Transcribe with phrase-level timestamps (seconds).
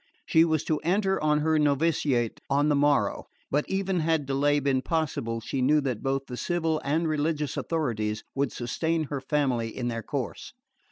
[0.25, 4.81] She was to enter on her novitiate on the morrow; but even had delay been
[4.81, 9.89] possible she knew that both the civil and religious authorities would sustain her family in
[9.89, 10.53] their course.